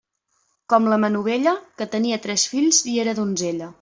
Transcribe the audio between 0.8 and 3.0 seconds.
la Manovella, que tenia tres fills